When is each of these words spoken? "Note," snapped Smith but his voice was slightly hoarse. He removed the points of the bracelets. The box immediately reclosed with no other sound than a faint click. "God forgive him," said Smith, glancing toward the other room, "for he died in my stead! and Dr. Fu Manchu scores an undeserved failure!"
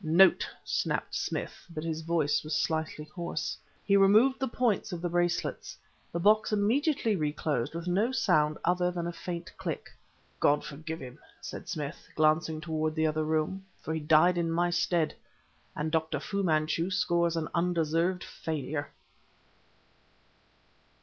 "Note," 0.03 0.47
snapped 0.65 1.13
Smith 1.13 1.55
but 1.69 1.83
his 1.83 2.01
voice 2.01 2.43
was 2.43 2.55
slightly 2.55 3.05
hoarse. 3.05 3.55
He 3.85 3.95
removed 3.95 4.39
the 4.39 4.47
points 4.47 4.91
of 4.91 4.99
the 4.99 5.09
bracelets. 5.09 5.77
The 6.11 6.19
box 6.19 6.51
immediately 6.51 7.15
reclosed 7.15 7.75
with 7.75 7.85
no 7.85 8.05
other 8.05 8.13
sound 8.13 8.57
than 8.67 9.05
a 9.05 9.13
faint 9.13 9.55
click. 9.57 9.91
"God 10.39 10.65
forgive 10.65 11.01
him," 11.01 11.19
said 11.39 11.69
Smith, 11.69 12.09
glancing 12.15 12.59
toward 12.59 12.95
the 12.95 13.05
other 13.05 13.23
room, 13.23 13.63
"for 13.79 13.93
he 13.93 13.99
died 13.99 14.39
in 14.39 14.49
my 14.49 14.71
stead! 14.71 15.13
and 15.75 15.91
Dr. 15.91 16.19
Fu 16.19 16.41
Manchu 16.41 16.89
scores 16.89 17.37
an 17.37 17.47
undeserved 17.53 18.23
failure!" 18.23 18.89